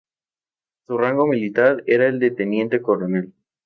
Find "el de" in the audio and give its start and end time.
2.07-2.31